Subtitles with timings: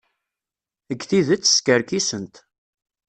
[0.87, 2.35] Deg tidet, skerksent.